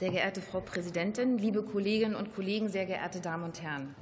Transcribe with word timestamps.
Sehr 0.00 0.12
geehrte 0.12 0.40
Frau 0.40 0.60
Präsidentin, 0.60 1.36
liebe 1.36 1.62
Kolleginnen 1.62 2.14
und 2.14 2.34
Kollegen, 2.34 2.70
sehr 2.70 2.86
geehrte 2.86 3.20
Damen 3.20 3.44
und 3.44 3.60
Herren! 3.60 3.94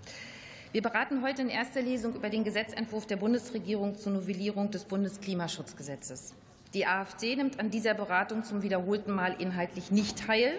Wir 0.70 0.80
beraten 0.80 1.24
heute 1.24 1.42
in 1.42 1.48
erster 1.48 1.82
Lesung 1.82 2.14
über 2.14 2.30
den 2.30 2.44
Gesetzentwurf 2.44 3.06
der 3.06 3.16
Bundesregierung 3.16 3.98
zur 3.98 4.12
Novellierung 4.12 4.70
des 4.70 4.84
Bundesklimaschutzgesetzes. 4.84 6.36
Die 6.72 6.86
AfD 6.86 7.34
nimmt 7.34 7.58
an 7.58 7.70
dieser 7.70 7.94
Beratung 7.94 8.44
zum 8.44 8.62
wiederholten 8.62 9.10
Mal 9.10 9.34
inhaltlich 9.40 9.90
nicht 9.90 10.24
teil. 10.24 10.52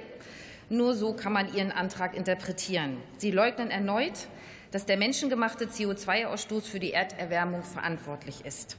Nur 0.69 0.93
so 0.93 1.13
kann 1.13 1.31
man 1.31 1.55
ihren 1.55 1.71
Antrag 1.71 2.17
interpretieren. 2.17 2.97
Sie 3.17 3.31
leugnen 3.31 3.71
erneut, 3.71 4.27
dass 4.71 4.85
der 4.85 4.97
menschengemachte 4.97 5.67
CO2-Ausstoß 5.67 6.63
für 6.63 6.81
die 6.81 6.91
Erderwärmung 6.91 7.63
verantwortlich 7.63 8.43
ist. 8.43 8.75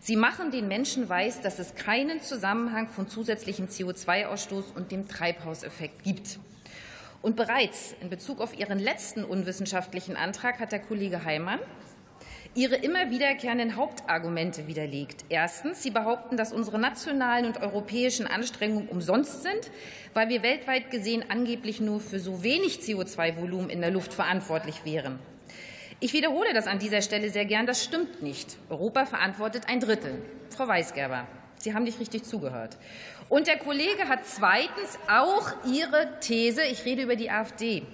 Sie 0.00 0.16
machen 0.16 0.50
den 0.50 0.68
Menschen 0.68 1.08
weiß, 1.08 1.42
dass 1.42 1.58
es 1.58 1.74
keinen 1.74 2.20
Zusammenhang 2.20 2.88
von 2.88 3.08
zusätzlichem 3.08 3.66
CO2-Ausstoß 3.66 4.74
und 4.74 4.90
dem 4.90 5.06
Treibhauseffekt 5.08 6.02
gibt. 6.02 6.38
Und 7.22 7.36
bereits 7.36 7.94
in 8.00 8.10
Bezug 8.10 8.40
auf 8.40 8.58
Ihren 8.58 8.80
letzten 8.80 9.24
unwissenschaftlichen 9.24 10.16
Antrag 10.16 10.58
hat 10.58 10.72
der 10.72 10.80
Kollege 10.80 11.24
Heimann 11.24 11.60
ihre 12.54 12.76
immer 12.76 13.10
wiederkehrenden 13.10 13.76
Hauptargumente 13.76 14.66
widerlegt. 14.66 15.24
Erstens. 15.28 15.82
Sie 15.82 15.90
behaupten, 15.90 16.36
dass 16.36 16.52
unsere 16.52 16.78
nationalen 16.78 17.46
und 17.46 17.62
europäischen 17.62 18.26
Anstrengungen 18.26 18.88
umsonst 18.88 19.42
sind, 19.42 19.70
weil 20.14 20.28
wir 20.28 20.42
weltweit 20.42 20.90
gesehen 20.90 21.24
angeblich 21.28 21.80
nur 21.80 22.00
für 22.00 22.20
so 22.20 22.42
wenig 22.42 22.80
CO2-Volumen 22.80 23.70
in 23.70 23.80
der 23.80 23.90
Luft 23.90 24.12
verantwortlich 24.12 24.84
wären. 24.84 25.18
Ich 26.02 26.12
wiederhole 26.14 26.52
das 26.52 26.66
an 26.66 26.80
dieser 26.80 27.00
Stelle 27.00 27.30
sehr 27.30 27.44
gern. 27.44 27.64
Das 27.64 27.84
stimmt 27.84 28.22
nicht. 28.22 28.56
Europa 28.68 29.06
verantwortet 29.06 29.68
ein 29.68 29.78
Drittel. 29.78 30.20
Frau 30.50 30.66
Weisgerber, 30.66 31.28
Sie 31.58 31.74
haben 31.74 31.84
nicht 31.84 32.00
richtig 32.00 32.24
zugehört. 32.24 32.76
Und 33.28 33.46
der 33.46 33.56
Kollege 33.56 34.08
hat 34.08 34.26
zweitens 34.26 34.98
auch 35.08 35.52
Ihre 35.64 36.18
These, 36.18 36.62
ich 36.64 36.84
rede 36.84 37.02
über 37.02 37.14
die 37.14 37.30
AfD, 37.30 37.84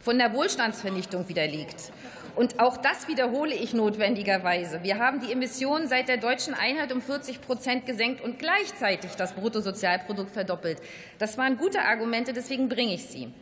von 0.00 0.18
der 0.18 0.34
Wohlstandsvernichtung 0.34 1.26
widerlegt. 1.30 1.90
Und 2.36 2.60
auch 2.60 2.76
das 2.76 3.08
wiederhole 3.08 3.54
ich 3.54 3.72
notwendigerweise. 3.72 4.82
Wir 4.82 4.98
haben 4.98 5.20
die 5.20 5.32
Emissionen 5.32 5.88
seit 5.88 6.08
der 6.08 6.18
deutschen 6.18 6.52
Einheit 6.52 6.92
um 6.92 7.00
40 7.00 7.40
Prozent 7.40 7.86
gesenkt 7.86 8.20
und 8.20 8.38
gleichzeitig 8.38 9.12
das 9.12 9.32
Bruttosozialprodukt 9.32 10.32
verdoppelt. 10.32 10.82
Das 11.18 11.38
waren 11.38 11.56
gute 11.56 11.80
Argumente, 11.80 12.34
deswegen 12.34 12.68
bringe 12.68 12.92
ich 12.92 13.06
sie. 13.06 13.32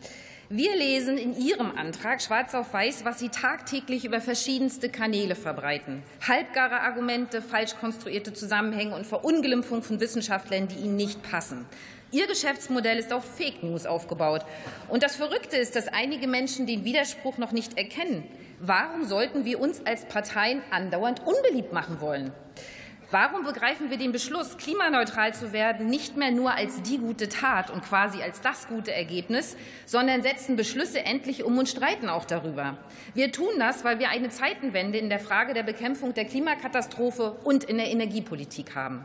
Wir 0.49 0.77
lesen 0.77 1.19
in 1.19 1.37
Ihrem 1.37 1.77
Antrag 1.77 2.23
schwarz 2.23 2.55
auf 2.55 2.73
weiß, 2.73 3.05
was 3.05 3.19
Sie 3.19 3.31
tagtäglich 3.31 4.05
über 4.05 4.21
verschiedenste 4.21 4.89
Kanäle 4.89 5.35
verbreiten. 5.35 6.05
Halbgare 6.27 6.83
Argumente, 6.83 7.43
falsch 7.43 7.75
konstruierte 7.81 8.33
Zusammenhänge 8.33 8.95
und 8.95 9.09
Verunglimpfung 9.09 9.83
von 9.83 9.99
Wissenschaftlern, 9.99 10.69
die 10.69 10.77
Ihnen 10.77 10.95
nicht 10.95 11.21
passen. 11.29 11.67
Ihr 12.13 12.29
Geschäftsmodell 12.29 12.97
ist 12.97 13.13
auf 13.13 13.25
Fake 13.25 13.65
News 13.65 13.87
aufgebaut. 13.87 14.43
Und 14.89 15.03
das 15.03 15.17
Verrückte 15.17 15.57
ist, 15.57 15.75
dass 15.75 15.89
einige 15.89 16.29
Menschen 16.29 16.65
den 16.65 16.85
Widerspruch 16.85 17.39
noch 17.39 17.51
nicht 17.51 17.77
erkennen. 17.77 18.23
Warum 18.61 19.05
sollten 19.05 19.45
wir 19.45 19.59
uns 19.59 19.85
als 19.85 20.05
Parteien 20.05 20.63
andauernd 20.71 21.27
unbeliebt 21.27 21.73
machen 21.73 22.01
wollen? 22.01 22.31
Warum 23.13 23.45
begreifen 23.45 23.89
wir 23.89 23.99
den 23.99 24.11
Beschluss, 24.11 24.57
klimaneutral 24.57 25.33
zu 25.33 25.53
werden, 25.53 25.87
nicht 25.87 26.17
mehr 26.17 26.33
nur 26.33 26.55
als 26.55 26.83
die 26.83 26.99
gute 26.99 27.29
Tat 27.29 27.71
und 27.71 27.85
quasi 27.85 28.21
als 28.21 28.41
das 28.41 28.67
gute 28.67 28.93
Ergebnis, 28.93 29.57
sondern 29.85 30.23
setzen 30.23 30.57
Beschlüsse 30.57 31.05
endlich 31.05 31.45
um 31.45 31.57
und 31.57 31.69
streiten 31.69 32.09
auch 32.09 32.25
darüber? 32.25 32.79
Wir 33.15 33.31
tun 33.31 33.53
das, 33.61 33.85
weil 33.85 34.01
wir 34.01 34.09
eine 34.09 34.31
Zeitenwende 34.31 34.99
in 34.99 35.09
der 35.09 35.21
Frage 35.21 35.55
der 35.55 35.63
Bekämpfung 35.63 36.15
der 36.15 36.25
Klimakatastrophe 36.25 37.37
und 37.45 37.63
in 37.63 37.77
der 37.77 37.87
Energiepolitik 37.91 38.75
haben. 38.75 39.05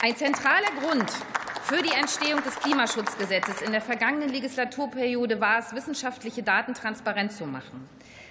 Ein 0.00 0.14
zentraler 0.14 0.70
Grund 0.80 1.10
für 1.64 1.82
die 1.82 1.92
Entstehung 1.92 2.40
des 2.44 2.54
Klimaschutzgesetzes 2.60 3.62
in 3.62 3.72
der 3.72 3.80
vergangenen 3.80 4.28
Legislaturperiode 4.28 5.40
war 5.40 5.58
es, 5.58 5.74
wissenschaftliche 5.74 6.44
Daten 6.44 6.72
transparent 6.72 7.32
zu 7.32 7.46
machen. 7.46 7.88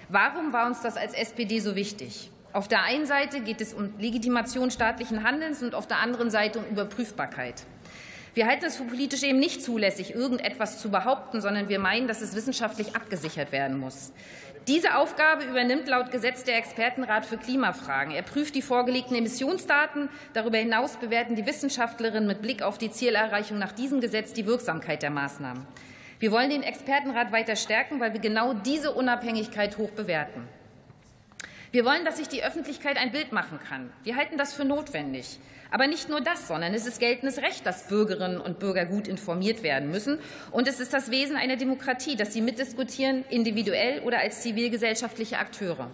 Warum 0.08 0.54
war 0.54 0.66
uns 0.66 0.80
das 0.80 0.96
als 0.96 1.12
SPD 1.12 1.60
so 1.60 1.76
wichtig? 1.76 2.30
Auf 2.52 2.66
der 2.66 2.82
einen 2.82 3.04
Seite 3.04 3.40
geht 3.40 3.60
es 3.60 3.74
um 3.74 3.92
Legitimation 3.98 4.70
staatlichen 4.70 5.22
Handelns 5.22 5.62
und 5.62 5.74
auf 5.74 5.86
der 5.86 5.98
anderen 5.98 6.30
Seite 6.30 6.60
um 6.60 6.64
Überprüfbarkeit. 6.66 7.62
Wir 8.32 8.46
halten 8.46 8.64
es 8.64 8.76
für 8.76 8.84
politisch 8.84 9.22
eben 9.22 9.38
nicht 9.38 9.62
zulässig, 9.62 10.14
irgendetwas 10.14 10.80
zu 10.80 10.90
behaupten, 10.90 11.40
sondern 11.40 11.68
wir 11.68 11.78
meinen, 11.78 12.08
dass 12.08 12.20
es 12.20 12.34
wissenschaftlich 12.34 12.94
abgesichert 12.96 13.52
werden 13.52 13.78
muss. 13.78 14.12
Diese 14.66 14.96
Aufgabe 14.96 15.44
übernimmt 15.44 15.88
laut 15.88 16.10
Gesetz 16.10 16.44
der 16.44 16.56
Expertenrat 16.56 17.26
für 17.26 17.36
Klimafragen. 17.36 18.14
Er 18.14 18.22
prüft 18.22 18.54
die 18.54 18.62
vorgelegten 18.62 19.16
Emissionsdaten. 19.16 20.08
Darüber 20.34 20.58
hinaus 20.58 20.96
bewerten 20.96 21.36
die 21.36 21.46
Wissenschaftlerinnen 21.46 22.28
mit 22.28 22.42
Blick 22.42 22.62
auf 22.62 22.78
die 22.78 22.90
Zielerreichung 22.90 23.58
nach 23.58 23.72
diesem 23.72 24.00
Gesetz 24.00 24.32
die 24.34 24.46
Wirksamkeit 24.46 25.02
der 25.02 25.10
Maßnahmen. 25.10 25.66
Wir 26.18 26.32
wollen 26.32 26.50
den 26.50 26.62
Expertenrat 26.62 27.32
weiter 27.32 27.56
stärken, 27.56 27.98
weil 27.98 28.12
wir 28.12 28.20
genau 28.20 28.52
diese 28.52 28.92
Unabhängigkeit 28.92 29.78
hoch 29.78 29.90
bewerten. 29.90 30.46
Wir 31.70 31.84
wollen, 31.84 32.06
dass 32.06 32.16
sich 32.16 32.28
die 32.28 32.42
Öffentlichkeit 32.42 32.96
ein 32.96 33.12
Bild 33.12 33.32
machen 33.32 33.58
kann. 33.68 33.92
Wir 34.02 34.16
halten 34.16 34.38
das 34.38 34.54
für 34.54 34.64
notwendig. 34.64 35.38
Aber 35.70 35.86
nicht 35.86 36.08
nur 36.08 36.22
das, 36.22 36.48
sondern 36.48 36.72
es 36.72 36.86
ist 36.86 36.98
geltendes 36.98 37.42
Recht, 37.42 37.66
dass 37.66 37.88
Bürgerinnen 37.88 38.40
und 38.40 38.58
Bürger 38.58 38.86
gut 38.86 39.06
informiert 39.06 39.62
werden 39.62 39.90
müssen. 39.90 40.18
Und 40.50 40.66
es 40.66 40.80
ist 40.80 40.94
das 40.94 41.10
Wesen 41.10 41.36
einer 41.36 41.56
Demokratie, 41.56 42.16
dass 42.16 42.32
sie 42.32 42.40
mitdiskutieren, 42.40 43.22
individuell 43.28 44.00
oder 44.00 44.20
als 44.20 44.40
zivilgesellschaftliche 44.40 45.38
Akteure. 45.38 45.90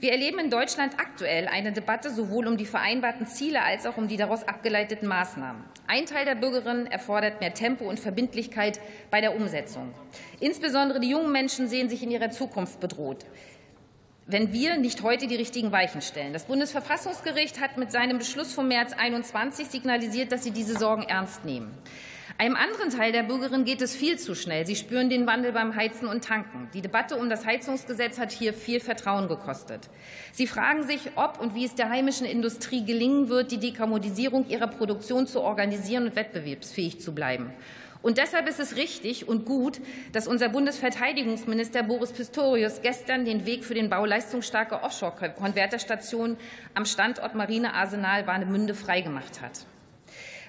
Wir 0.00 0.12
erleben 0.12 0.40
in 0.40 0.50
Deutschland 0.50 0.94
aktuell 0.98 1.46
eine 1.46 1.72
Debatte 1.72 2.10
sowohl 2.10 2.48
um 2.48 2.56
die 2.56 2.66
vereinbarten 2.66 3.26
Ziele 3.28 3.62
als 3.62 3.86
auch 3.86 3.96
um 3.96 4.08
die 4.08 4.16
daraus 4.16 4.46
abgeleiteten 4.46 5.08
Maßnahmen. 5.08 5.62
Ein 5.86 6.06
Teil 6.06 6.24
der 6.24 6.36
Bürgerinnen 6.36 6.86
erfordert 6.86 7.40
mehr 7.40 7.54
Tempo 7.54 7.88
und 7.88 8.00
Verbindlichkeit 8.00 8.80
bei 9.10 9.20
der 9.20 9.34
Umsetzung. 9.34 9.94
Insbesondere 10.40 11.00
die 11.00 11.10
jungen 11.10 11.32
Menschen 11.32 11.68
sehen 11.68 11.88
sich 11.88 12.02
in 12.02 12.10
ihrer 12.10 12.30
Zukunft 12.30 12.80
bedroht 12.80 13.26
wenn 14.28 14.52
wir 14.52 14.76
nicht 14.76 15.02
heute 15.02 15.26
die 15.26 15.36
richtigen 15.36 15.72
Weichen 15.72 16.02
stellen. 16.02 16.34
Das 16.34 16.44
Bundesverfassungsgericht 16.44 17.60
hat 17.60 17.78
mit 17.78 17.90
seinem 17.90 18.18
Beschluss 18.18 18.52
vom 18.52 18.68
März 18.68 18.92
21 18.92 19.68
signalisiert, 19.68 20.30
dass 20.32 20.44
sie 20.44 20.50
diese 20.50 20.78
Sorgen 20.78 21.04
ernst 21.04 21.46
nehmen. 21.46 21.70
Einem 22.36 22.54
anderen 22.54 22.90
Teil 22.90 23.10
der 23.10 23.24
Bürgerinnen 23.24 23.64
geht 23.64 23.82
es 23.82 23.96
viel 23.96 24.16
zu 24.18 24.36
schnell. 24.36 24.64
Sie 24.64 24.76
spüren 24.76 25.10
den 25.10 25.26
Wandel 25.26 25.52
beim 25.52 25.74
Heizen 25.74 26.06
und 26.06 26.22
Tanken. 26.22 26.68
Die 26.72 26.82
Debatte 26.82 27.16
um 27.16 27.28
das 27.30 27.46
Heizungsgesetz 27.46 28.18
hat 28.18 28.30
hier 28.30 28.52
viel 28.52 28.78
Vertrauen 28.78 29.26
gekostet. 29.26 29.88
Sie 30.30 30.46
fragen 30.46 30.84
sich, 30.84 31.00
ob 31.16 31.40
und 31.40 31.56
wie 31.56 31.64
es 31.64 31.74
der 31.74 31.88
heimischen 31.88 32.26
Industrie 32.26 32.84
gelingen 32.84 33.28
wird, 33.28 33.50
die 33.50 33.58
Dekarbonisierung 33.58 34.46
ihrer 34.48 34.68
Produktion 34.68 35.26
zu 35.26 35.40
organisieren 35.40 36.04
und 36.04 36.16
wettbewerbsfähig 36.16 37.00
zu 37.00 37.12
bleiben. 37.12 37.52
Und 38.00 38.18
deshalb 38.18 38.48
ist 38.48 38.60
es 38.60 38.76
richtig 38.76 39.26
und 39.26 39.44
gut, 39.44 39.80
dass 40.12 40.28
unser 40.28 40.48
Bundesverteidigungsminister 40.48 41.82
Boris 41.82 42.12
Pistorius 42.12 42.80
gestern 42.80 43.24
den 43.24 43.44
Weg 43.44 43.64
für 43.64 43.74
den 43.74 43.90
Bau 43.90 44.04
leistungsstarker 44.04 44.84
Offshore-Konverterstationen 44.84 46.36
am 46.74 46.84
Standort 46.84 47.34
Marinearsenal 47.34 48.26
Warnemünde 48.26 48.74
freigemacht 48.74 49.40
hat. 49.40 49.66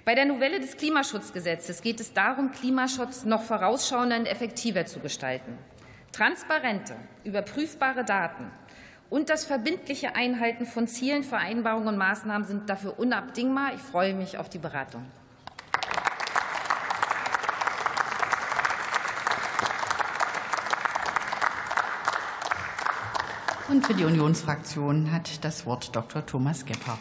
Bei 0.06 0.16
der 0.16 0.26
Novelle 0.26 0.60
des 0.60 0.78
Klimaschutzgesetzes 0.78 1.82
geht 1.82 2.00
es 2.00 2.14
darum, 2.14 2.52
Klimaschutz 2.52 3.26
noch 3.26 3.42
vorausschauender 3.42 4.18
und 4.18 4.26
effektiver 4.26 4.86
zu 4.86 5.00
gestalten. 5.00 5.58
Transparente, 6.12 6.96
überprüfbare 7.24 8.04
Daten 8.04 8.50
und 9.10 9.30
das 9.30 9.46
verbindliche 9.46 10.16
Einhalten 10.16 10.66
von 10.66 10.88
Zielen, 10.88 11.24
Vereinbarungen 11.24 11.90
und 11.90 11.98
Maßnahmen 11.98 12.48
sind 12.48 12.70
dafür 12.70 12.98
unabdingbar. 13.00 13.74
Ich 13.76 13.82
freue 13.82 14.14
mich 14.14 14.38
auf 14.38 14.50
die 14.50 14.60
Beratung. 14.60 15.06
Und 23.70 23.86
für 23.86 23.94
die 23.94 24.04
Unionsfraktion 24.04 25.12
hat 25.12 25.46
das 25.46 25.68
Wort 25.68 25.96
Dr. 25.96 26.26
Thomas 26.26 26.66
Gebhardt. 26.66 27.00